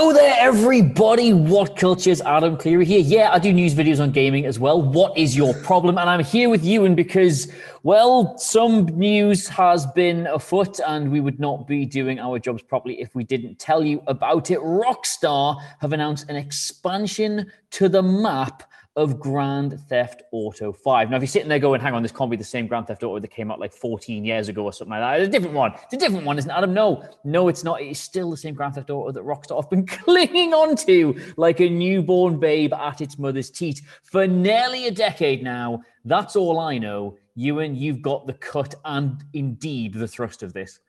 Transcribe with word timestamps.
Hello 0.00 0.14
there, 0.14 0.34
everybody. 0.38 1.34
What 1.34 1.76
cultures? 1.76 2.22
Adam 2.22 2.56
Cleary 2.56 2.86
here. 2.86 3.00
Yeah, 3.00 3.34
I 3.34 3.38
do 3.38 3.52
news 3.52 3.74
videos 3.74 4.00
on 4.00 4.12
gaming 4.12 4.46
as 4.46 4.58
well. 4.58 4.80
What 4.80 5.14
is 5.14 5.36
your 5.36 5.52
problem? 5.52 5.98
And 5.98 6.08
I'm 6.08 6.24
here 6.24 6.48
with 6.48 6.64
you, 6.64 6.86
and 6.86 6.96
because, 6.96 7.52
well, 7.82 8.38
some 8.38 8.86
news 8.86 9.46
has 9.48 9.84
been 9.88 10.26
afoot, 10.28 10.80
and 10.86 11.12
we 11.12 11.20
would 11.20 11.38
not 11.38 11.66
be 11.66 11.84
doing 11.84 12.18
our 12.18 12.38
jobs 12.38 12.62
properly 12.62 12.98
if 12.98 13.14
we 13.14 13.24
didn't 13.24 13.58
tell 13.58 13.84
you 13.84 14.02
about 14.06 14.50
it. 14.50 14.58
Rockstar 14.60 15.60
have 15.80 15.92
announced 15.92 16.30
an 16.30 16.36
expansion 16.36 17.52
to 17.72 17.90
the 17.90 18.02
map 18.02 18.62
of 18.96 19.20
Grand 19.20 19.80
Theft 19.88 20.22
Auto 20.32 20.72
5. 20.72 21.10
Now, 21.10 21.16
if 21.16 21.22
you're 21.22 21.28
sitting 21.28 21.48
there 21.48 21.60
going, 21.60 21.80
hang 21.80 21.94
on, 21.94 22.02
this 22.02 22.10
can't 22.10 22.30
be 22.30 22.36
the 22.36 22.44
same 22.44 22.66
Grand 22.66 22.88
Theft 22.88 23.02
Auto 23.02 23.20
that 23.20 23.30
came 23.30 23.50
out 23.50 23.60
like 23.60 23.72
14 23.72 24.24
years 24.24 24.48
ago 24.48 24.64
or 24.64 24.72
something 24.72 24.90
like 24.90 25.00
that. 25.00 25.20
It's 25.20 25.28
a 25.28 25.30
different 25.30 25.54
one. 25.54 25.72
It's 25.84 25.94
a 25.94 25.96
different 25.96 26.26
one, 26.26 26.38
isn't 26.38 26.50
it, 26.50 26.54
Adam? 26.54 26.74
No, 26.74 27.08
no, 27.24 27.48
it's 27.48 27.62
not. 27.62 27.80
It's 27.80 28.00
still 28.00 28.30
the 28.30 28.36
same 28.36 28.54
Grand 28.54 28.74
Theft 28.74 28.90
Auto 28.90 29.12
that 29.12 29.24
Rockstar 29.24 29.62
have 29.62 29.70
been 29.70 29.86
clinging 30.04 30.52
on 30.52 30.74
to 30.76 31.18
like 31.36 31.60
a 31.60 31.68
newborn 31.68 32.38
babe 32.38 32.72
at 32.72 33.00
its 33.00 33.18
mother's 33.18 33.50
teat 33.50 33.80
for 34.02 34.26
nearly 34.26 34.88
a 34.88 34.90
decade 34.90 35.42
now. 35.42 35.82
That's 36.04 36.34
all 36.34 36.58
I 36.58 36.78
know. 36.78 37.16
Ewan, 37.36 37.76
you've 37.76 38.02
got 38.02 38.26
the 38.26 38.34
cut 38.34 38.74
and 38.84 39.22
indeed 39.34 39.94
the 39.94 40.08
thrust 40.08 40.42
of 40.42 40.52
this. 40.52 40.80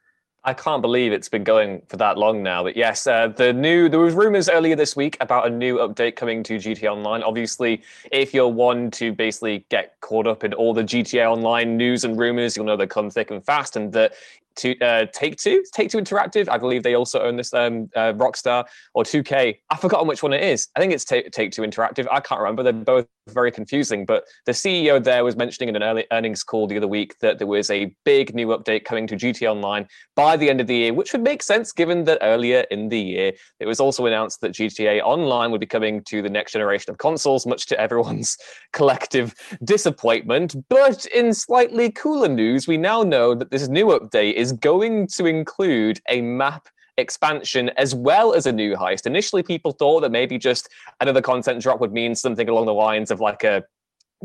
I 0.44 0.56
can't 0.56 0.81
believe 0.81 1.11
it's 1.11 1.30
been 1.30 1.44
going 1.44 1.84
for 1.88 1.97
that 1.97 2.17
long 2.17 2.42
now. 2.42 2.64
But 2.64 2.75
yes, 2.75 3.06
uh, 3.06 3.28
the 3.28 3.53
new 3.53 3.89
there 3.89 4.00
was 4.00 4.16
rumors 4.16 4.50
earlier 4.50 4.75
this 4.75 4.95
week 4.95 5.16
about 5.22 5.45
a 5.45 5.50
new 5.52 5.78
update 5.78 6.16
coming 6.16 6.42
to 6.44 6.56
GTA 6.56 6.92
Online. 6.92 7.22
Obviously, 7.22 7.83
if 8.11 8.33
you're 8.33 8.48
one 8.48 8.89
to 8.92 9.14
basically 9.14 9.64
get 9.70 10.00
caught 10.02 10.25
up 10.25 10.44
in 10.44 10.56
all 10.56 10.73
the 10.73 10.83
GTA 10.83 11.32
Online 11.32 11.77
news 11.77 12.04
and 12.04 12.17
rumors, 12.17 12.58
you'll 12.58 12.66
know 12.66 12.76
they 12.76 12.88
come 12.88 13.11
thick 13.11 13.30
and 13.30 13.45
fast, 13.45 13.76
and 13.76 13.93
that 13.93 14.14
to 14.58 14.78
uh, 14.80 15.06
Take 15.14 15.38
Two, 15.38 15.64
Take 15.73 15.89
Two 15.89 15.98
Interactive. 15.98 16.50
I 16.50 16.58
believe 16.58 16.84
they 16.84 16.95
also 16.95 17.22
own 17.22 17.36
this 17.36 17.54
um, 17.54 17.89
uh, 17.95 18.14
Rockstar 18.14 18.66
or 18.94 19.04
2K. 19.04 19.60
I've 19.70 19.80
forgotten 19.80 20.08
which 20.08 20.23
one 20.23 20.34
it 20.34 20.44
is. 20.44 20.67
I 20.76 20.80
think 20.80 20.94
it's 20.94 21.06
Take, 21.06 21.32
Take 21.32 21.52
Two 21.52 21.62
Interactive. 21.62 22.08
I 22.12 22.20
can't 22.20 22.42
remember. 22.42 22.64
They're 22.64 22.73
both 22.73 23.08
very 23.30 23.52
confusing. 23.52 24.06
But 24.06 24.23
the 24.45 24.52
CEO 24.52 25.04
there 25.04 25.23
was 25.23 25.36
mentioning 25.36 25.70
in 25.70 25.76
an 25.76 25.84
early 25.84 26.06
earnings 26.11 26.44
call 26.44 26.67
the 26.67 26.78
other 26.78 26.88
week 26.88 27.17
that 27.20 27.38
there 27.38 27.48
was 27.48 27.70
a 27.70 27.95
big 28.04 28.34
new 28.34 28.48
update 28.48 28.86
coming 28.86 29.08
to 29.08 29.16
GTA 29.16 29.52
Online 29.52 29.88
by 30.16 30.38
the 30.38 30.50
end 30.50 30.61
of 30.61 30.67
the 30.67 30.76
year, 30.76 30.94
which 30.94 31.11
would 31.14 31.23
make 31.23 31.44
sense 31.44 31.72
given 31.72 32.04
that 32.06 32.20
earlier 32.22 32.66
in 32.72 32.90
the 32.90 33.00
year 33.00 33.32
it 33.60 33.66
was 33.66 33.80
also 33.80 34.06
announced 34.06 34.42
that 34.42 34.54
GTA 34.54 35.02
Online 35.02 35.52
would 35.52 35.60
be 35.60 35.67
coming 35.67 36.04
to 36.06 36.22
the 36.22 36.30
next 36.30 36.54
generation 36.54 36.92
of 36.92 36.98
consoles, 36.98 37.45
much 37.45 37.67
to 37.67 37.80
everyone's 37.80 38.38
collective 38.73 39.34
disappointment. 39.64 40.56
But 40.70 41.06
in 41.08 41.34
slightly 41.34 41.92
cooler 41.92 42.28
news, 42.28 42.67
we 42.67 42.78
now 42.78 43.04
know 43.04 43.36
that 43.36 43.52
this 43.52 43.67
new 43.67 43.88
update 43.88 44.34
is 44.42 44.52
going 44.52 45.06
to 45.06 45.26
include 45.28 46.02
a 46.10 46.20
map 46.22 46.68
expansion 46.98 47.70
as 47.78 47.94
well 47.94 48.34
as 48.34 48.48
a 48.48 48.52
new 48.52 48.76
heist. 48.76 49.06
Initially, 49.06 49.44
people 49.44 49.72
thought 49.72 50.02
that 50.02 50.12
maybe 50.12 50.38
just 50.40 50.68
another 51.00 51.22
content 51.22 51.62
drop 51.62 51.80
would 51.80 51.94
mean 51.94 52.16
something 52.16 52.50
along 52.50 52.66
the 52.66 52.74
lines 52.74 53.12
of 53.12 53.20
like 53.20 53.44
a 53.44 53.64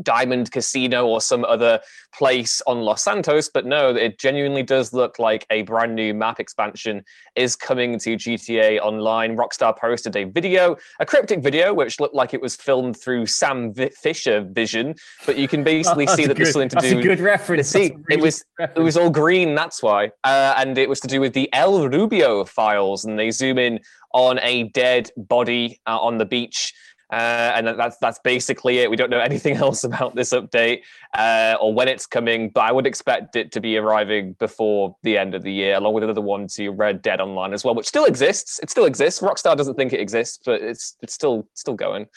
Diamond 0.03 0.51
Casino 0.51 1.05
or 1.05 1.21
some 1.21 1.43
other 1.45 1.79
place 2.13 2.61
on 2.67 2.81
Los 2.81 3.03
Santos, 3.03 3.49
but 3.49 3.65
no, 3.65 3.89
it 3.89 4.19
genuinely 4.19 4.63
does 4.63 4.93
look 4.93 5.19
like 5.19 5.45
a 5.49 5.61
brand 5.63 5.95
new 5.95 6.13
map 6.13 6.39
expansion 6.39 7.03
is 7.35 7.55
coming 7.55 7.99
to 7.99 8.15
GTA 8.15 8.79
Online. 8.81 9.35
Rockstar 9.35 9.77
posted 9.77 10.15
a 10.15 10.23
video, 10.25 10.75
a 10.99 11.05
cryptic 11.05 11.41
video, 11.43 11.73
which 11.73 11.99
looked 11.99 12.15
like 12.15 12.33
it 12.33 12.41
was 12.41 12.55
filmed 12.55 12.97
through 12.99 13.25
Sam 13.25 13.73
v- 13.73 13.89
Fisher 13.89 14.41
vision, 14.51 14.95
but 15.25 15.37
you 15.37 15.47
can 15.47 15.63
basically 15.63 16.07
Oh, 16.07 16.15
see 16.15 16.25
that 16.25 16.35
good, 16.35 16.45
there's 16.45 16.53
something 16.53 16.69
to 16.69 16.75
that's 16.75 16.89
do. 16.89 16.99
a 16.99 17.03
good 17.03 17.19
reference. 17.19 17.67
See, 17.69 17.91
really 17.91 18.03
it 18.09 18.21
was 18.21 18.43
good 18.57 18.69
it 18.75 18.79
was 18.81 18.97
all 18.97 19.09
green. 19.09 19.55
That's 19.55 19.81
why, 19.83 20.11
uh, 20.23 20.53
and 20.57 20.77
it 20.77 20.89
was 20.89 20.99
to 21.01 21.07
do 21.07 21.19
with 21.21 21.33
the 21.33 21.51
El 21.53 21.87
Rubio 21.89 22.45
files, 22.45 23.05
and 23.05 23.17
they 23.17 23.31
zoom 23.31 23.57
in 23.57 23.79
on 24.13 24.39
a 24.41 24.63
dead 24.69 25.09
body 25.17 25.79
uh, 25.87 25.97
on 25.99 26.17
the 26.17 26.25
beach. 26.25 26.73
Uh, 27.11 27.53
and 27.55 27.67
that's 27.67 27.97
that's 27.97 28.19
basically 28.19 28.79
it. 28.79 28.89
We 28.89 28.97
don't 28.97 29.09
know 29.09 29.19
anything 29.31 29.55
else 29.55 29.83
about 29.83 30.15
this 30.15 30.33
update 30.33 30.81
uh, 31.13 31.55
or 31.61 31.73
when 31.73 31.87
it's 31.87 32.05
coming, 32.05 32.49
but 32.49 32.61
I 32.61 32.71
would 32.71 32.85
expect 32.85 33.35
it 33.35 33.51
to 33.53 33.61
be 33.61 33.77
arriving 33.77 34.33
before 34.33 34.95
the 35.03 35.17
end 35.17 35.33
of 35.33 35.43
the 35.43 35.51
year, 35.51 35.75
along 35.75 35.93
with 35.93 36.03
another 36.03 36.21
one 36.21 36.47
to 36.49 36.69
Red 36.69 37.01
Dead 37.01 37.21
Online 37.21 37.53
as 37.53 37.63
well, 37.63 37.75
which 37.75 37.87
still 37.87 38.05
exists. 38.05 38.59
It 38.59 38.69
still 38.69 38.85
exists. 38.85 39.21
Rockstar 39.21 39.55
doesn't 39.55 39.75
think 39.75 39.93
it 39.93 40.01
exists, 40.01 40.39
but 40.45 40.61
it's 40.61 40.97
it's 41.01 41.13
still 41.13 41.47
still 41.53 41.75
going. 41.75 42.07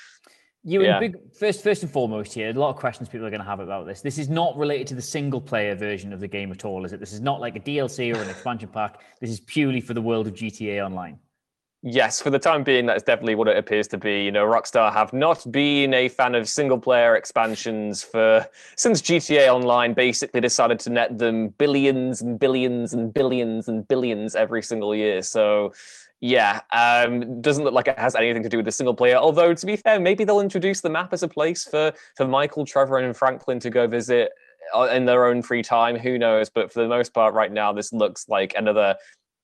You 0.62 0.82
Yeah. 0.82 1.00
big 1.00 1.16
first, 1.32 1.62
first 1.62 1.82
and 1.82 1.90
foremost 1.90 2.34
here. 2.34 2.50
A 2.50 2.52
lot 2.52 2.68
of 2.68 2.76
questions 2.76 3.08
people 3.08 3.26
are 3.26 3.30
going 3.30 3.40
to 3.40 3.46
have 3.46 3.60
about 3.60 3.86
this. 3.86 4.02
This 4.02 4.18
is 4.18 4.28
not 4.28 4.56
related 4.58 4.88
to 4.88 4.94
the 4.94 5.02
single 5.02 5.40
player 5.40 5.74
version 5.74 6.12
of 6.12 6.20
the 6.20 6.28
game 6.28 6.52
at 6.52 6.66
all, 6.66 6.84
is 6.84 6.92
it? 6.92 7.00
This 7.00 7.14
is 7.14 7.20
not 7.20 7.40
like 7.40 7.56
a 7.56 7.60
DLC 7.60 8.14
or 8.14 8.20
an 8.20 8.28
expansion 8.34 8.68
pack. 8.68 9.00
This 9.20 9.30
is 9.30 9.40
purely 9.40 9.80
for 9.80 9.94
the 9.94 10.02
world 10.02 10.26
of 10.26 10.34
GTA 10.34 10.84
Online. 10.84 11.18
Yes, 11.82 12.20
for 12.20 12.28
the 12.28 12.38
time 12.38 12.62
being, 12.62 12.84
that's 12.84 13.02
definitely 13.02 13.34
what 13.36 13.48
it 13.48 13.56
appears 13.56 13.88
to 13.88 13.96
be. 13.96 14.22
You 14.22 14.30
know, 14.30 14.44
Rockstar 14.44 14.92
have 14.92 15.14
not 15.14 15.50
been 15.50 15.94
a 15.94 16.10
fan 16.10 16.34
of 16.34 16.46
single 16.46 16.78
player 16.78 17.16
expansions 17.16 18.02
for 18.02 18.46
since 18.76 19.00
GTA 19.00 19.48
Online 19.48 19.94
basically 19.94 20.42
decided 20.42 20.78
to 20.80 20.90
net 20.90 21.16
them 21.16 21.48
billions 21.48 22.20
and 22.20 22.38
billions 22.38 22.92
and 22.92 23.14
billions 23.14 23.66
and 23.68 23.88
billions 23.88 24.34
every 24.34 24.62
single 24.62 24.94
year. 24.94 25.22
So, 25.22 25.72
yeah, 26.20 26.60
um, 26.74 27.40
doesn't 27.40 27.64
look 27.64 27.72
like 27.72 27.88
it 27.88 27.98
has 27.98 28.14
anything 28.14 28.42
to 28.42 28.50
do 28.50 28.58
with 28.58 28.66
the 28.66 28.72
single 28.72 28.94
player. 28.94 29.16
Although, 29.16 29.54
to 29.54 29.66
be 29.66 29.76
fair, 29.76 29.98
maybe 29.98 30.24
they'll 30.24 30.40
introduce 30.40 30.82
the 30.82 30.90
map 30.90 31.14
as 31.14 31.22
a 31.22 31.28
place 31.28 31.64
for 31.64 31.94
for 32.14 32.28
Michael, 32.28 32.66
Trevor, 32.66 32.98
and 32.98 33.16
Franklin 33.16 33.58
to 33.60 33.70
go 33.70 33.86
visit 33.86 34.32
uh, 34.76 34.82
in 34.92 35.06
their 35.06 35.24
own 35.24 35.40
free 35.40 35.62
time. 35.62 35.96
Who 35.96 36.18
knows? 36.18 36.50
But 36.50 36.70
for 36.70 36.82
the 36.82 36.88
most 36.88 37.14
part, 37.14 37.32
right 37.32 37.50
now, 37.50 37.72
this 37.72 37.90
looks 37.90 38.28
like 38.28 38.52
another 38.54 38.96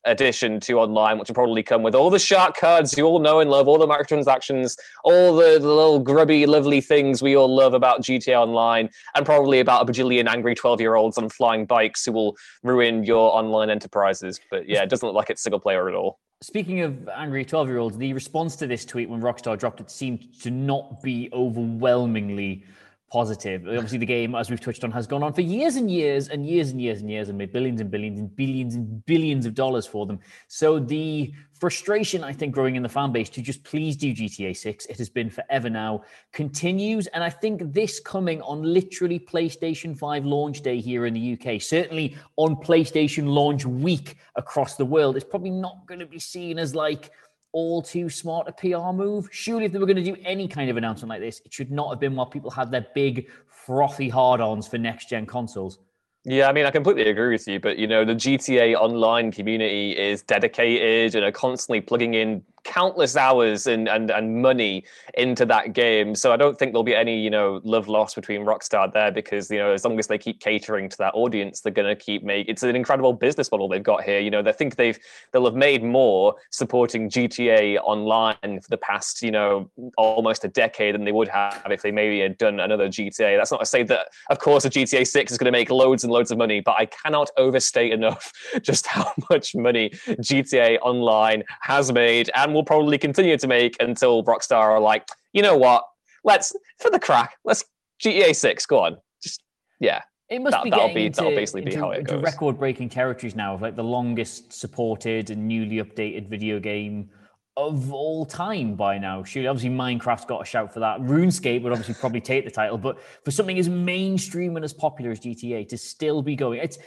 addition 0.07 0.61
to 0.61 0.79
online, 0.79 1.19
which 1.19 1.29
will 1.29 1.35
probably 1.35 1.63
come 1.63 1.83
with 1.83 1.95
all 1.95 2.11
the 2.11 2.19
shark 2.19 2.57
cards 2.57 2.97
you 2.97 3.05
all 3.05 3.19
know 3.19 3.41
and 3.41 3.51
love, 3.51 3.69
all 3.69 3.79
the 3.79 3.87
microtransactions, 3.87 4.77
all 5.05 5.37
the, 5.37 5.59
the 5.59 5.69
little 5.69 5.99
grubby, 5.99 6.47
lovely 6.47 6.81
things 6.81 7.23
we 7.23 7.37
all 7.37 7.55
love 7.55 7.75
about 7.75 8.03
GTA 8.03 8.37
Online, 8.37 8.89
and 9.15 9.27
probably 9.27 9.61
about 9.61 9.89
a 9.89 9.93
bajillion 9.93 10.27
angry 10.29 10.55
12 10.55 10.81
year 10.81 10.95
olds 10.95 11.19
on 11.19 11.29
flying 11.29 11.67
bikes 11.67 12.05
who 12.05 12.13
will 12.13 12.37
ruin 12.63 13.05
your 13.05 13.37
online 13.37 13.71
enterprises. 13.71 14.41
But 14.51 14.69
yeah, 14.69 14.83
it 14.83 14.89
doesn't 14.89 15.07
look 15.07 15.17
like 15.17 15.31
it's 15.31 15.43
single 15.43 15.61
player 15.61 15.89
at 15.89 15.95
all. 15.95 16.19
Speaking 16.43 16.81
of 16.81 17.09
angry 17.09 17.45
12 17.45 17.69
year 17.69 17.79
olds, 17.79 17.97
the 17.97 18.13
response 18.13 18.57
to 18.57 18.67
this 18.67 18.85
tweet 18.85 19.09
when 19.09 19.21
Rockstar 19.21 19.59
dropped 19.59 19.81
it 19.81 19.91
seemed 19.91 20.39
to 20.43 20.51
not 20.51 21.03
be 21.03 21.31
overwhelmingly 21.33 22.65
positive. 23.11 23.63
Obviously, 23.67 23.99
the 23.99 24.07
game, 24.07 24.35
as 24.35 24.51
we've 24.51 24.61
touched 24.61 24.85
on, 24.85 24.91
has 24.91 25.07
gone 25.07 25.23
on 25.23 25.33
for 25.33 25.41
years 25.41 25.77
and 25.77 25.91
years 25.91 26.29
and 26.29 26.47
years 26.47 26.71
and 26.71 26.81
years 26.81 27.01
and 27.01 27.11
years 27.11 27.29
and 27.29 27.39
made 27.39 27.53
billions 27.53 27.81
and 27.81 27.91
billions 27.91 28.19
and 28.19 28.35
billions 28.37 28.75
and 28.75 29.05
billions 29.07 29.47
of 29.47 29.55
dollars 29.55 29.87
for 29.87 30.07
them. 30.07 30.19
So 30.49 30.79
the 30.79 31.33
frustration, 31.59 32.23
I 32.23 32.33
think, 32.33 32.55
growing 32.55 32.77
in 32.77 32.83
the 32.83 32.89
fan 32.89 33.13
base 33.13 33.31
to 33.31 33.43
just 33.43 33.65
please 33.65 33.97
do 33.97 34.13
GTA 34.13 34.57
6, 34.57 34.87
it 34.87 34.99
has 34.99 35.09
been 35.09 35.31
forever 35.31 35.71
now, 35.71 36.03
continues. 36.33 37.07
And 37.09 37.25
I 37.25 37.31
think 37.31 37.73
this 37.73 38.01
coming 38.01 38.43
on 38.43 38.63
literally 38.63 39.19
PlayStation 39.19 39.97
5 39.97 40.25
launch 40.25 40.61
day 40.61 40.81
here 40.81 41.07
in 41.07 41.15
the 41.15 41.39
UK, 41.39 41.61
certainly 41.61 42.17
on 42.37 42.57
PlayStation 42.57 43.29
launch 43.29 43.65
week 43.65 44.17
across 44.37 44.77
the 44.77 44.85
world, 44.85 45.17
is 45.17 45.25
probably 45.25 45.51
not 45.51 45.87
going 45.87 46.01
to 46.01 46.07
be 46.07 46.19
seen 46.19 46.59
as 46.59 46.75
like 46.75 47.11
all 47.57 47.81
too 47.81 48.11
smart 48.11 48.47
a 48.47 48.53
PR 48.53 48.93
move. 48.93 49.31
Surely, 49.33 49.65
if 49.65 49.73
they 49.73 49.79
were 49.79 49.87
going 49.87 49.97
to 49.97 50.05
do 50.05 50.15
any 50.27 50.47
kind 50.47 50.69
of 50.69 50.77
announcement 50.77 51.09
like 51.09 51.23
this, 51.23 51.41
it 51.47 51.55
should 51.55 51.71
not 51.71 51.89
have 51.89 51.99
been 51.99 52.15
while 52.15 52.27
people 52.27 52.51
had 52.51 52.71
their 52.71 52.87
big, 52.95 53.29
frothy 53.49 54.11
hard 54.11 54.43
ons 54.43 54.69
for 54.69 54.77
next 54.77 55.09
gen 55.09 55.25
consoles. 55.25 55.79
Yeah, 56.27 56.49
I 56.49 56.53
mean, 56.53 56.67
I 56.67 56.71
completely 56.71 57.09
agree 57.09 57.31
with 57.33 57.49
you, 57.49 57.59
but 57.59 57.79
you 57.79 57.87
know, 57.87 58.05
the 58.05 58.15
GTA 58.15 58.75
Online 58.75 59.33
community 59.33 59.93
is 59.93 60.23
dedicated 60.23 61.15
and 61.15 61.25
are 61.25 61.33
constantly 61.33 61.81
plugging 61.81 62.13
in 62.13 62.43
countless 62.77 63.17
hours 63.17 63.67
and, 63.67 63.89
and 63.89 64.11
and 64.11 64.43
money 64.43 64.85
into 65.15 65.47
that 65.47 65.73
game. 65.73 66.15
So 66.15 66.33
I 66.33 66.37
don't 66.37 66.59
think 66.59 66.73
there'll 66.73 66.85
be 66.85 66.95
any 66.95 67.19
you 67.19 67.31
know 67.31 67.61
love 67.65 67.89
lost 67.89 68.15
between 68.15 68.43
Rockstar 68.43 68.93
there 68.93 69.11
because 69.11 69.51
you 69.51 69.59
know 69.59 69.73
as 69.73 69.85
long 69.85 69.99
as 69.99 70.07
they 70.07 70.19
keep 70.19 70.41
catering 70.41 70.89
to 70.91 70.97
that 70.99 71.15
audience, 71.15 71.61
they're 71.61 71.73
going 71.73 71.89
to 71.89 71.97
keep 71.97 72.23
make. 72.23 72.49
It's 72.49 72.63
an 72.63 72.77
incredible 72.77 73.15
business 73.15 73.51
model 73.51 73.69
they've 73.69 73.83
got 73.83 74.05
here. 74.05 74.21
You 74.21 74.31
know, 74.31 74.43
they 74.43 74.53
think 74.53 74.77
they've 74.77 74.99
they'll 75.33 75.47
have 75.47 75.55
made 75.55 75.83
more 75.83 76.35
supporting 76.51 77.09
GTA 77.09 77.79
Online 77.83 78.61
for 78.61 78.69
the 78.69 78.77
past 78.77 79.23
you 79.23 79.31
know 79.31 79.71
almost 79.97 80.45
a 80.45 80.49
decade 80.49 80.95
than 80.95 81.05
they 81.05 81.13
would 81.13 81.29
have 81.29 81.63
if 81.71 81.81
they 81.81 81.91
maybe 81.91 82.21
had 82.21 82.37
done 82.37 82.61
another 82.61 82.89
GTA. 82.89 83.39
That's 83.39 83.51
not 83.51 83.61
to 83.61 83.67
say 83.67 83.85
that 83.85 84.09
of 84.29 84.39
course 84.39 84.67
a 84.67 84.71
GTA 84.71 85.07
Six 85.07 85.33
is 85.33 85.39
going 85.39 85.47
to 85.47 85.59
make 85.59 85.71
loads 85.71 86.05
and 86.05 86.13
loads 86.13 86.31
of 86.31 86.37
money, 86.37 86.61
but 86.61 86.77
I 86.79 86.87
cannot 86.87 87.31
overstate 87.39 87.93
enough 87.93 88.33
just 88.61 88.87
how 88.87 89.15
much 89.31 89.55
money 89.55 89.91
GTA 90.07 90.79
Online 90.83 91.43
has 91.63 91.91
made 91.91 92.31
and 92.35 92.53
will 92.53 92.66
probably 92.67 92.99
continue 92.99 93.37
to 93.39 93.47
make 93.47 93.77
until 93.81 94.25
Rockstar 94.25 94.59
are 94.59 94.81
like, 94.81 95.09
you 95.33 95.43
know 95.43 95.57
what? 95.57 95.85
Let's 96.25 96.55
for 96.81 96.91
the 96.91 96.99
crack. 96.99 97.37
Let's 97.45 97.65
GTA 98.03 98.35
Six. 98.35 98.67
Go 98.67 98.81
on. 98.81 98.97
Just 99.23 99.43
yeah. 99.81 100.03
It 100.29 100.41
must 100.41 100.53
that, 100.53 100.65
be 100.65 100.71
that'll 100.71 100.87
getting 100.89 100.97
be 100.97 101.07
into, 101.07 101.17
that'll 101.19 101.37
basically 101.37 101.63
into, 101.63 101.77
be 101.77 101.81
how 101.81 101.91
it 101.93 102.03
goes. 102.03 102.21
record-breaking 102.21 102.89
territories 102.89 103.37
now 103.37 103.55
of 103.55 103.63
like 103.63 103.77
the 103.77 103.85
longest 103.85 104.53
supported 104.53 105.31
and 105.31 105.47
newly 105.47 105.77
updated 105.77 106.29
video 106.29 106.59
game 106.59 107.11
of 107.57 107.93
all 107.93 108.27
time 108.27 108.75
by 108.75 108.99
now. 108.99 109.23
Surely, 109.23 109.47
obviously, 109.47 109.71
Minecraft's 109.71 110.25
got 110.25 110.43
a 110.43 110.45
shout 110.45 110.75
for 110.75 110.81
that. 110.81 111.01
RuneScape 111.01 111.63
would 111.63 111.73
obviously 111.73 111.95
probably 111.95 112.21
take 112.21 112.45
the 112.45 112.51
title, 112.51 112.77
but 112.77 112.99
for 113.25 113.31
something 113.31 113.59
as 113.59 113.69
mainstream 113.69 114.57
and 114.57 114.65
as 114.65 114.73
popular 114.73 115.13
as 115.13 115.21
GTA 115.21 115.69
to 115.69 115.79
still 115.79 116.23
be 116.23 116.35
going, 116.35 116.59
it's 116.59 116.79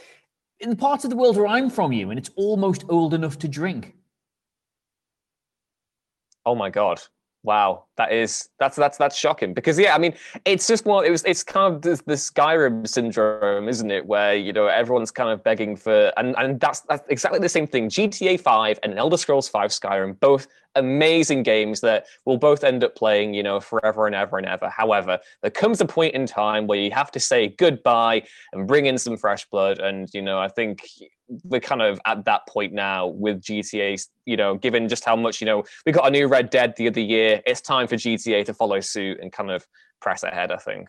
in 0.60 0.70
the 0.70 0.76
parts 0.76 1.04
of 1.04 1.10
the 1.10 1.16
world 1.16 1.36
where 1.36 1.46
I'm 1.46 1.70
from, 1.70 1.92
you, 1.92 2.10
and 2.10 2.18
it's 2.18 2.30
almost 2.36 2.84
old 2.88 3.14
enough 3.14 3.38
to 3.38 3.48
drink. 3.48 3.94
Oh 6.44 6.54
my 6.54 6.70
god. 6.70 7.00
Wow, 7.42 7.86
that 8.00 8.12
is 8.12 8.48
that's 8.58 8.76
that's 8.76 8.96
that's 8.96 9.14
shocking 9.14 9.52
because 9.52 9.78
yeah, 9.78 9.94
I 9.94 9.98
mean, 9.98 10.14
it's 10.46 10.66
just 10.66 10.86
one. 10.86 11.04
It 11.04 11.10
was 11.10 11.22
it's 11.24 11.42
kind 11.42 11.74
of 11.74 11.82
the, 11.82 12.00
the 12.06 12.14
Skyrim 12.14 12.88
syndrome, 12.88 13.68
isn't 13.68 13.90
it? 13.90 14.06
Where 14.06 14.34
you 14.34 14.54
know 14.54 14.68
everyone's 14.68 15.10
kind 15.10 15.28
of 15.28 15.44
begging 15.44 15.76
for, 15.76 16.10
and 16.16 16.34
and 16.38 16.58
that's 16.58 16.80
that's 16.88 17.06
exactly 17.10 17.40
the 17.40 17.48
same 17.48 17.66
thing. 17.66 17.90
GTA 17.90 18.40
Five 18.40 18.78
and 18.82 18.98
Elder 18.98 19.18
Scrolls 19.18 19.50
Five 19.50 19.70
Skyrim, 19.70 20.18
both 20.18 20.46
amazing 20.76 21.42
games 21.42 21.80
that 21.80 22.06
we'll 22.24 22.38
both 22.38 22.64
end 22.64 22.82
up 22.84 22.94
playing, 22.94 23.34
you 23.34 23.42
know, 23.42 23.60
forever 23.60 24.06
and 24.06 24.14
ever 24.14 24.38
and 24.38 24.46
ever. 24.46 24.70
However, 24.70 25.18
there 25.42 25.50
comes 25.50 25.82
a 25.82 25.84
point 25.84 26.14
in 26.14 26.24
time 26.24 26.66
where 26.66 26.78
you 26.78 26.90
have 26.92 27.10
to 27.10 27.20
say 27.20 27.48
goodbye 27.48 28.22
and 28.54 28.66
bring 28.66 28.86
in 28.86 28.96
some 28.96 29.18
fresh 29.18 29.44
blood, 29.50 29.78
and 29.78 30.08
you 30.14 30.22
know, 30.22 30.38
I 30.38 30.48
think 30.48 30.88
we're 31.44 31.60
kind 31.60 31.82
of 31.82 32.00
at 32.06 32.24
that 32.24 32.46
point 32.48 32.72
now 32.72 33.06
with 33.06 33.40
GTA, 33.40 34.04
you 34.26 34.36
know, 34.36 34.56
given 34.56 34.88
just 34.88 35.04
how 35.04 35.16
much, 35.16 35.40
you 35.40 35.44
know, 35.44 35.64
we 35.86 35.92
got 35.92 36.06
a 36.06 36.10
new 36.10 36.26
Red 36.26 36.50
Dead 36.50 36.74
the 36.76 36.88
other 36.88 37.00
year. 37.00 37.40
It's 37.46 37.60
time 37.60 37.86
for 37.90 37.96
GTA 37.96 38.46
to 38.46 38.54
follow 38.54 38.80
suit 38.80 39.18
and 39.20 39.30
kind 39.30 39.50
of 39.50 39.66
press 40.00 40.22
ahead, 40.22 40.50
I 40.50 40.56
think. 40.56 40.88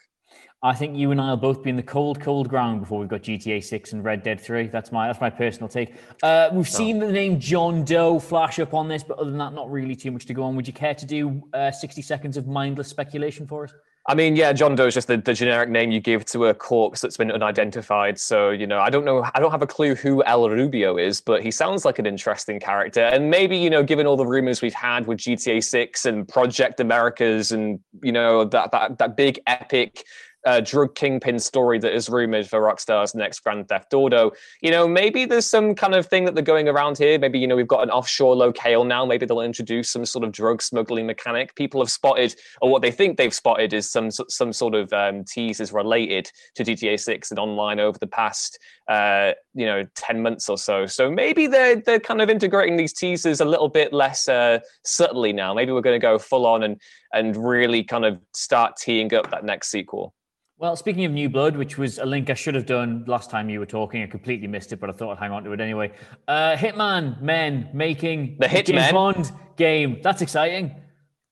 I 0.64 0.76
think 0.76 0.96
you 0.96 1.10
and 1.10 1.20
I 1.20 1.32
will 1.32 1.38
both 1.38 1.64
be 1.64 1.72
in 1.72 1.76
the 1.76 1.84
cold, 1.84 2.22
cold 2.22 2.48
ground 2.48 2.82
before 2.82 3.00
we've 3.00 3.10
got 3.10 3.24
GTA 3.24 3.64
Six 3.64 3.94
and 3.94 4.04
Red 4.04 4.22
Dead 4.22 4.40
Three. 4.40 4.68
That's 4.68 4.92
my 4.92 5.08
that's 5.08 5.20
my 5.20 5.32
personal 5.32 5.68
take. 5.68 5.96
Uh, 6.22 6.50
we've 6.54 6.70
seen 6.70 7.00
the 7.00 7.12
name 7.12 7.40
John 7.40 7.84
Doe 7.84 8.20
flash 8.20 8.60
up 8.60 8.76
on 8.76 8.88
this, 8.88 9.04
but 9.04 9.18
other 9.18 9.32
than 9.32 9.40
that, 9.40 9.54
not 9.54 9.72
really 9.72 9.96
too 9.96 10.12
much 10.12 10.28
to 10.28 10.36
go 10.36 10.44
on. 10.44 10.56
Would 10.56 10.68
you 10.68 10.74
care 10.74 10.94
to 10.94 11.06
do 11.06 11.42
uh, 11.54 11.72
sixty 11.72 12.04
seconds 12.04 12.38
of 12.38 12.46
mindless 12.46 12.88
speculation 12.88 13.48
for 13.48 13.64
us? 13.64 13.74
I 14.08 14.16
mean, 14.16 14.36
yeah, 14.36 14.52
John 14.52 14.76
Doe 14.76 14.88
is 14.88 14.96
just 14.96 15.08
the, 15.08 15.18
the 15.18 15.34
generic 15.34 15.70
name 15.70 15.92
you 15.92 16.00
give 16.00 16.26
to 16.26 16.48
a 16.48 16.56
corpse 16.56 17.02
that's 17.02 17.18
been 17.18 17.32
unidentified. 17.32 18.20
So, 18.20 18.50
you 18.50 18.66
know, 18.66 18.80
I 18.80 18.90
don't 18.90 19.06
know, 19.06 19.24
I 19.36 19.40
don't 19.40 19.52
have 19.52 19.62
a 19.62 19.68
clue 19.68 19.94
who 19.94 20.24
El 20.24 20.50
Rubio 20.50 20.98
is, 20.98 21.22
but 21.22 21.44
he 21.44 21.52
sounds 21.52 21.86
like 21.86 22.00
an 22.00 22.08
interesting 22.08 22.60
character. 22.60 23.02
And 23.02 23.30
maybe, 23.30 23.56
you 23.56 23.70
know, 23.70 23.84
given 23.84 24.08
all 24.08 24.18
the 24.18 24.26
rumors 24.26 24.60
we've 24.62 24.74
had 24.74 25.06
with 25.06 25.20
GTA 25.20 25.64
6 25.64 26.06
and 26.06 26.28
Project 26.28 26.80
Americas 26.80 27.52
and, 27.52 27.80
you 28.02 28.12
know, 28.12 28.44
that 28.46 28.72
that 28.72 28.98
that 28.98 29.16
big 29.16 29.40
epic 29.46 30.04
uh, 30.46 30.60
drug 30.62 30.96
kingpin 30.96 31.40
story 31.40 31.80
that 31.80 31.94
is 31.94 32.10
rumored 32.10 32.48
for 32.48 32.60
Rockstar's 32.60 33.14
next 33.14 33.40
Grand 33.42 33.68
Theft 33.68 33.94
Auto. 33.94 34.32
You 34.62 34.72
know, 34.72 34.88
maybe 34.88 35.26
there's 35.26 35.46
some 35.46 35.76
kind 35.76 35.94
of 35.94 36.08
thing 36.08 36.26
that 36.26 36.36
they're 36.36 36.44
going 36.44 36.68
around 36.68 36.98
here. 36.98 37.20
Maybe, 37.20 37.40
you 37.40 37.48
know, 37.48 37.56
we've 37.56 37.68
got 37.68 37.84
an 37.84 37.90
offshore 37.90 38.36
locale 38.36 38.84
now. 38.84 39.06
Maybe 39.06 39.26
they'll 39.26 39.42
introduce 39.42 39.92
some 39.92 40.06
sort 40.06 40.24
of 40.24 40.32
drug 40.32 40.62
smuggling 40.62 41.06
mechanic. 41.06 41.56
People 41.56 41.82
have 41.82 41.92
spotted, 41.92 42.36
or 42.62 42.70
what 42.72 42.82
they 42.82 42.92
think 42.92 43.18
they've 43.18 43.34
spotted, 43.34 43.74
is 43.74 43.90
some 43.90 44.10
some 44.12 44.54
sort 44.54 44.76
of 44.76 44.92
um, 44.94 45.24
teasers 45.24 45.72
related 45.72 46.32
to 46.56 46.64
GTA 46.64 47.00
6 47.00 47.32
and 47.32 47.40
online 47.40 47.80
over 47.80 47.98
the 47.98 48.08
past, 48.08 48.60
uh, 48.88 49.32
you 49.54 49.66
know, 49.66 49.86
10 49.96 50.22
months 50.22 50.50
or 50.50 50.58
so. 50.58 50.86
So 50.86 51.10
maybe 51.12 51.48
they're, 51.48 51.76
they're 51.76 52.00
kind 52.00 52.22
of 52.22 52.30
integrating 52.30 52.78
these 52.78 52.94
teasers 52.94 53.42
a 53.42 53.46
little 53.46 53.70
bit 53.70 53.94
less 53.94 54.28
uh, 54.28 54.60
subtly 54.84 55.34
now. 55.34 55.54
Maybe 55.54 55.72
we're 55.72 55.82
going 55.82 56.00
to 56.00 56.06
go 56.06 56.18
full 56.18 56.46
on 56.46 56.64
and, 56.64 56.80
and 57.14 57.36
really 57.36 57.84
kind 57.84 58.06
of 58.06 58.20
start 58.34 58.78
teeing 58.78 59.14
up 59.14 59.30
that 59.32 59.44
next 59.44 59.70
sequel. 59.70 60.14
Well, 60.62 60.76
speaking 60.76 61.06
of 61.06 61.12
New 61.12 61.28
Blood, 61.28 61.58
which 61.58 61.80
was 61.80 61.98
a 61.98 62.06
link 62.06 62.30
I 62.30 62.36
should 62.36 62.54
have 62.54 62.68
done 62.68 63.04
last 63.08 63.32
time 63.32 63.50
you 63.50 63.60
were 63.60 63.66
talking, 63.66 64.04
I 64.04 64.06
completely 64.06 64.46
missed 64.46 64.72
it, 64.72 64.80
but 64.80 64.92
I 64.92 64.94
thought 64.94 65.14
I'd 65.14 65.18
hang 65.18 65.32
on 65.32 65.44
to 65.46 65.52
it 65.54 65.60
anyway. 65.60 65.92
Uh, 66.28 66.56
Hitman 66.56 67.20
men 67.20 67.68
making 67.74 68.38
The 68.40 68.46
Hitman 68.46 68.92
Bond 68.92 69.32
game. 69.58 70.02
That's 70.04 70.22
exciting. 70.22 70.76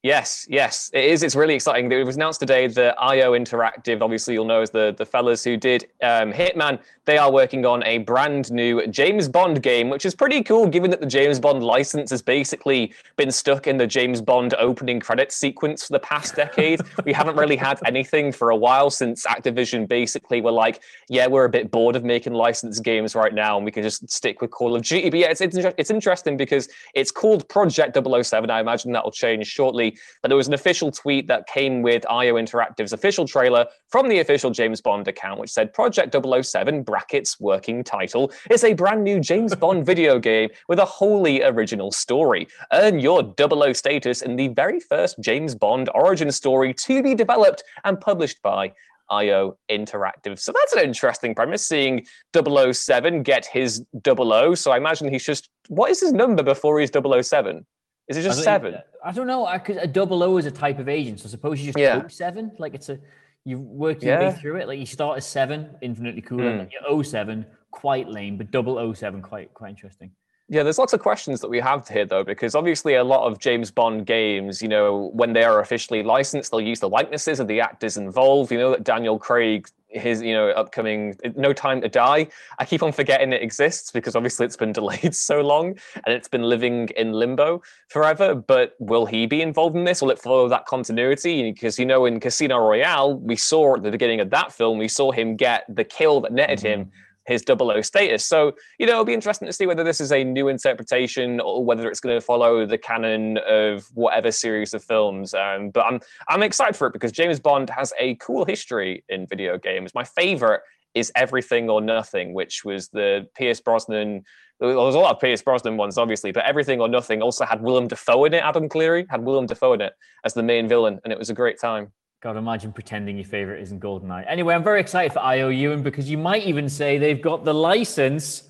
Yes, 0.01 0.47
yes, 0.49 0.89
it 0.93 1.03
is. 1.03 1.23
It's 1.23 1.35
really 1.35 1.55
exciting. 1.55 1.91
It 1.91 2.05
was 2.05 2.15
announced 2.15 2.39
today 2.39 2.67
that 2.67 2.95
IO 3.01 3.33
Interactive, 3.33 4.01
obviously 4.01 4.33
you'll 4.33 4.45
know 4.45 4.61
as 4.61 4.69
the, 4.69 4.95
the 4.97 5.05
fellas 5.05 5.43
who 5.43 5.57
did 5.57 5.89
um, 6.01 6.31
Hitman, 6.31 6.79
they 7.03 7.17
are 7.17 7.31
working 7.31 7.65
on 7.65 7.83
a 7.83 7.97
brand 7.97 8.49
new 8.49 8.85
James 8.87 9.27
Bond 9.27 9.61
game, 9.61 9.89
which 9.89 10.05
is 10.05 10.15
pretty 10.15 10.41
cool 10.41 10.67
given 10.67 10.89
that 10.91 11.01
the 11.01 11.07
James 11.07 11.37
Bond 11.37 11.63
license 11.63 12.11
has 12.11 12.21
basically 12.21 12.93
been 13.17 13.31
stuck 13.31 13.67
in 13.67 13.77
the 13.77 13.87
James 13.87 14.21
Bond 14.21 14.53
opening 14.53 15.01
credits 15.01 15.35
sequence 15.35 15.87
for 15.87 15.93
the 15.93 15.99
past 15.99 16.35
decade. 16.35 16.79
we 17.05 17.11
haven't 17.11 17.35
really 17.35 17.57
had 17.57 17.79
anything 17.85 18.31
for 18.31 18.51
a 18.51 18.55
while 18.55 18.89
since 18.89 19.25
Activision 19.25 19.85
basically 19.85 20.39
were 20.39 20.51
like, 20.51 20.81
yeah, 21.09 21.27
we're 21.27 21.45
a 21.45 21.49
bit 21.49 21.71
bored 21.71 21.97
of 21.97 22.05
making 22.05 22.31
licensed 22.33 22.83
games 22.83 23.15
right 23.15 23.33
now 23.33 23.57
and 23.57 23.65
we 23.65 23.71
can 23.71 23.83
just 23.83 24.09
stick 24.09 24.39
with 24.39 24.51
Call 24.51 24.75
of 24.75 24.83
Duty. 24.83 25.09
But 25.09 25.19
yeah, 25.19 25.31
it's, 25.31 25.41
it's, 25.41 25.57
it's 25.57 25.89
interesting 25.89 26.37
because 26.37 26.69
it's 26.93 27.11
called 27.11 27.49
Project 27.49 27.97
007. 27.97 28.49
I 28.49 28.61
imagine 28.61 28.93
that 28.93 29.03
will 29.03 29.11
change 29.11 29.47
shortly. 29.47 29.88
But 30.21 30.29
there 30.29 30.37
was 30.37 30.47
an 30.47 30.53
official 30.53 30.91
tweet 30.91 31.27
that 31.27 31.47
came 31.47 31.81
with 31.81 32.05
IO 32.09 32.35
Interactive's 32.35 32.93
official 32.93 33.27
trailer 33.27 33.65
from 33.89 34.09
the 34.09 34.19
official 34.19 34.51
James 34.51 34.81
Bond 34.81 35.07
account, 35.07 35.39
which 35.39 35.51
said 35.51 35.73
Project 35.73 36.15
007 36.15 36.83
brackets 36.83 37.39
working 37.39 37.83
title 37.83 38.31
is 38.49 38.63
a 38.63 38.73
brand 38.73 39.03
new 39.03 39.19
James 39.19 39.55
Bond 39.55 39.85
video 39.85 40.19
game 40.19 40.49
with 40.67 40.79
a 40.79 40.85
wholly 40.85 41.43
original 41.43 41.91
story. 41.91 42.47
Earn 42.73 42.99
your 42.99 43.33
00 43.39 43.73
status 43.73 44.21
in 44.21 44.35
the 44.35 44.49
very 44.49 44.79
first 44.79 45.17
James 45.19 45.55
Bond 45.55 45.89
origin 45.93 46.31
story 46.31 46.73
to 46.73 47.03
be 47.03 47.15
developed 47.15 47.63
and 47.83 47.99
published 47.99 48.41
by 48.41 48.71
IO 49.09 49.57
Interactive. 49.69 50.39
So 50.39 50.51
that's 50.51 50.73
an 50.73 50.83
interesting 50.83 51.35
premise, 51.35 51.65
seeing 51.65 52.05
007 52.35 53.23
get 53.23 53.45
his 53.45 53.83
00. 54.05 54.55
So 54.55 54.71
I 54.71 54.77
imagine 54.77 55.11
he's 55.11 55.25
just, 55.25 55.49
what 55.67 55.91
is 55.91 56.01
his 56.01 56.13
number 56.13 56.43
before 56.43 56.79
he's 56.79 56.91
007? 56.91 57.65
Is 58.09 58.17
it 58.17 58.23
just 58.23 58.39
don't- 58.39 58.43
seven? 58.43 58.75
I 59.03 59.11
don't 59.13 59.27
know. 59.27 59.45
I 59.45 59.59
could 59.59 59.77
a 59.77 59.87
double 59.87 60.21
O 60.23 60.37
is 60.37 60.45
a 60.45 60.51
type 60.51 60.79
of 60.79 60.89
agent. 60.89 61.19
So 61.21 61.29
suppose 61.29 61.59
you 61.59 61.67
just 61.67 61.77
Yeah. 61.77 62.05
Seven, 62.07 62.51
like 62.57 62.73
it's 62.73 62.89
a 62.89 62.99
you 63.45 63.57
work 63.59 64.03
your 64.03 64.19
way 64.19 64.31
through 64.33 64.57
it. 64.57 64.67
Like 64.67 64.79
you 64.79 64.85
start 64.85 65.17
as 65.17 65.25
seven, 65.25 65.69
infinitely 65.81 66.21
cool, 66.21 66.41
and 66.41 66.51
Hmm. 66.51 66.57
then 66.57 66.69
you 66.71 66.79
O 66.87 67.01
seven, 67.01 67.45
quite 67.71 68.09
lame, 68.09 68.35
but 68.37 68.51
double 68.51 68.77
O 68.77 68.93
seven, 68.93 69.21
quite 69.21 69.53
quite 69.53 69.69
interesting. 69.69 70.11
Yeah, 70.51 70.63
there's 70.63 70.79
lots 70.79 70.93
of 70.93 70.99
questions 70.99 71.39
that 71.41 71.47
we 71.47 71.59
have 71.59 71.87
here, 71.87 72.05
though, 72.05 72.23
because 72.23 72.55
obviously 72.55 72.95
a 72.95 73.03
lot 73.03 73.27
of 73.27 73.37
James 73.37 73.69
Bond 73.69 74.07
games, 74.07 74.63
you 74.63 74.67
know, 74.67 75.11
when 75.13 75.31
they 75.31 75.43
are 75.43 75.59
officially 75.59 76.01
licensed, 76.01 76.49
they'll 76.49 76.59
use 76.59 76.79
the 76.79 76.89
likenesses 76.89 77.39
of 77.39 77.47
the 77.47 77.61
actors 77.61 77.97
involved. 77.97 78.51
You 78.51 78.57
know 78.57 78.71
that 78.71 78.83
Daniel 78.83 79.19
Craig 79.19 79.67
his 79.89 80.21
you 80.21 80.33
know 80.33 80.49
upcoming 80.49 81.15
no 81.35 81.53
time 81.53 81.81
to 81.81 81.89
die. 81.89 82.27
I 82.57 82.65
keep 82.65 82.83
on 82.83 82.91
forgetting 82.91 83.33
it 83.33 83.41
exists 83.41 83.91
because 83.91 84.15
obviously 84.15 84.45
it's 84.45 84.57
been 84.57 84.71
delayed 84.79 85.15
so 85.15 85.41
long 85.41 85.77
and 86.05 86.13
it's 86.13 86.27
been 86.27 86.43
living 86.43 86.89
in 86.95 87.11
limbo 87.11 87.61
forever 87.87 88.35
but 88.35 88.75
will 88.79 89.05
he 89.05 89.25
be 89.25 89.41
involved 89.41 89.75
in 89.75 89.83
this? 89.83 90.01
Will 90.01 90.11
it 90.11 90.19
follow 90.19 90.47
that 90.49 90.65
continuity? 90.65 91.51
Because 91.51 91.79
you 91.79 91.85
know 91.85 92.05
in 92.05 92.19
casino 92.19 92.57
royale 92.57 93.15
we 93.15 93.35
saw 93.35 93.75
at 93.75 93.83
the 93.83 93.91
beginning 93.91 94.19
of 94.19 94.29
that 94.29 94.51
film 94.51 94.77
we 94.77 94.87
saw 94.87 95.11
him 95.11 95.35
get 95.35 95.65
the 95.69 95.83
kill 95.83 96.21
that 96.21 96.31
netted 96.31 96.59
mm-hmm. 96.59 96.81
him 96.81 96.91
his 97.29 97.43
double 97.43 97.71
O 97.71 97.81
status. 97.81 98.25
So, 98.25 98.55
you 98.79 98.85
know, 98.85 98.93
it'll 98.93 99.05
be 99.05 99.13
interesting 99.13 99.45
to 99.45 99.53
see 99.53 99.65
whether 99.65 99.83
this 99.83 100.01
is 100.01 100.11
a 100.11 100.23
new 100.23 100.47
interpretation 100.47 101.39
or 101.39 101.63
whether 101.63 101.87
it's 101.89 101.99
going 101.99 102.15
to 102.15 102.21
follow 102.21 102.65
the 102.65 102.77
canon 102.77 103.37
of 103.47 103.85
whatever 103.93 104.31
series 104.31 104.73
of 104.73 104.83
films. 104.83 105.33
Um, 105.33 105.69
but 105.69 105.85
I'm 105.85 105.99
I'm 106.27 106.43
excited 106.43 106.75
for 106.75 106.87
it 106.87 106.93
because 106.93 107.11
James 107.11 107.39
Bond 107.39 107.69
has 107.69 107.93
a 107.99 108.15
cool 108.15 108.45
history 108.45 109.03
in 109.07 109.27
video 109.27 109.57
games. 109.57 109.93
My 109.93 110.03
favorite 110.03 110.61
is 110.95 111.11
Everything 111.15 111.69
or 111.69 111.81
Nothing, 111.81 112.33
which 112.33 112.65
was 112.65 112.89
the 112.89 113.27
Pierce 113.35 113.61
Brosnan. 113.61 114.23
There 114.59 114.75
was 114.75 114.95
a 114.95 114.99
lot 114.99 115.15
of 115.15 115.21
Pierce 115.21 115.41
Brosnan 115.41 115.77
ones, 115.77 115.97
obviously, 115.97 116.31
but 116.31 116.45
Everything 116.45 116.81
or 116.81 116.89
Nothing 116.89 117.21
also 117.21 117.45
had 117.45 117.61
Willem 117.61 117.87
Dafoe 117.87 118.25
in 118.25 118.33
it. 118.33 118.43
Adam 118.43 118.67
Cleary 118.67 119.05
had 119.09 119.23
Willem 119.23 119.45
Dafoe 119.45 119.73
in 119.73 119.81
it 119.81 119.93
as 120.25 120.33
the 120.33 120.43
main 120.43 120.67
villain, 120.67 120.99
and 121.03 121.13
it 121.13 121.19
was 121.19 121.29
a 121.29 121.33
great 121.33 121.59
time. 121.59 121.93
God, 122.21 122.35
imagine 122.35 122.73
pretending 122.73 123.15
your 123.15 123.25
favorite 123.25 123.61
isn't 123.61 123.79
GoldenEye. 123.79 124.25
Anyway, 124.27 124.53
I'm 124.53 124.63
very 124.63 124.81
excited 124.81 125.13
for 125.13 125.19
IOU, 125.19 125.71
and 125.71 125.83
because 125.83 126.09
you 126.09 126.17
might 126.17 126.43
even 126.43 126.67
say 126.67 126.97
they've 126.97 127.21
got 127.21 127.45
the 127.45 127.53
license 127.53 128.43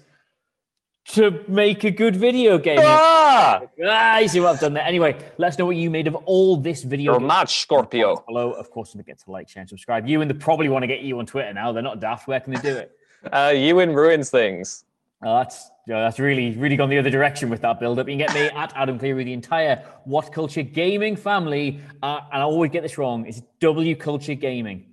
to 1.09 1.43
make 1.47 1.83
a 1.83 1.91
good 1.91 2.15
video 2.15 2.57
game. 2.57 2.79
Ah! 2.81 3.61
ah, 3.85 4.17
you 4.17 4.27
see 4.27 4.39
what 4.39 4.55
I've 4.55 4.59
done 4.59 4.73
there. 4.73 4.83
Anyway, 4.83 5.15
let 5.37 5.49
us 5.49 5.59
know 5.59 5.67
what 5.67 5.75
you 5.75 5.91
made 5.91 6.07
of 6.07 6.15
all 6.15 6.57
this 6.57 6.83
video. 6.83 7.13
You're 7.13 7.19
mad, 7.19 7.47
Scorpio. 7.47 8.23
Hello, 8.27 8.53
of 8.53 8.71
course, 8.71 8.93
don't 8.93 9.03
forget 9.03 9.19
to 9.19 9.31
like, 9.31 9.47
share, 9.47 9.61
and 9.61 9.69
subscribe. 9.69 10.07
You 10.07 10.21
and 10.21 10.31
they 10.31 10.35
probably 10.35 10.69
want 10.69 10.81
to 10.81 10.87
get 10.87 11.01
you 11.01 11.19
on 11.19 11.27
Twitter 11.27 11.53
now. 11.53 11.71
They're 11.71 11.83
not 11.83 11.99
daft. 11.99 12.27
Where 12.27 12.39
can 12.39 12.53
they 12.53 12.61
do 12.61 12.75
it? 12.75 12.91
Uh, 13.33 13.51
Ewan 13.53 13.91
ruins 13.91 14.29
things. 14.29 14.85
Oh, 15.21 15.37
that's 15.37 15.69
that's 15.85 16.19
really 16.19 16.51
really 16.51 16.77
gone 16.77 16.89
the 16.89 16.97
other 16.97 17.09
direction 17.09 17.49
with 17.49 17.61
that 17.61 17.79
build 17.79 17.99
up. 17.99 18.07
You 18.07 18.17
can 18.17 18.27
get 18.27 18.33
me 18.33 18.41
at 18.57 18.71
Adam 18.75 18.97
Cleary, 18.97 19.25
the 19.25 19.33
entire 19.33 19.83
What 20.05 20.31
Culture 20.31 20.63
Gaming 20.63 21.15
family, 21.15 21.81
uh, 22.01 22.21
and 22.31 22.41
I 22.41 22.45
always 22.45 22.71
get 22.71 22.83
this 22.83 22.97
wrong. 22.97 23.25
It's 23.25 23.41
W 23.59 23.95
Culture 23.95 24.35
Gaming. 24.35 24.85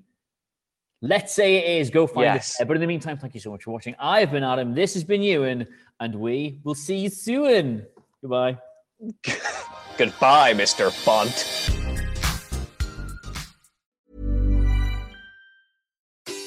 Let's 1.02 1.32
say 1.34 1.56
it 1.56 1.80
is. 1.80 1.90
Go 1.90 2.06
find 2.06 2.24
yes. 2.24 2.60
it. 2.60 2.66
But 2.66 2.76
in 2.76 2.80
the 2.80 2.86
meantime, 2.86 3.18
thank 3.18 3.34
you 3.34 3.40
so 3.40 3.50
much 3.50 3.64
for 3.64 3.70
watching. 3.70 3.94
I've 3.98 4.32
been 4.32 4.42
Adam. 4.42 4.74
This 4.74 4.94
has 4.94 5.04
been 5.04 5.22
Ewan, 5.22 5.68
and 6.00 6.14
we 6.16 6.58
will 6.64 6.74
see 6.74 6.96
you 6.96 7.10
soon. 7.10 7.86
Goodbye. 8.20 8.58
Goodbye, 9.98 10.54
Mr. 10.54 10.90
Font. 10.90 11.72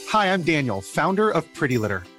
Hi, 0.09 0.33
I'm 0.33 0.41
Daniel, 0.41 0.81
founder 0.81 1.29
of 1.29 1.51
Pretty 1.53 1.77
Litter. 1.77 2.03